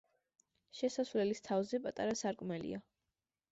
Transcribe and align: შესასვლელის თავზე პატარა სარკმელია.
შესასვლელის 0.79 1.45
თავზე 1.49 1.81
პატარა 1.85 2.17
სარკმელია. 2.25 2.83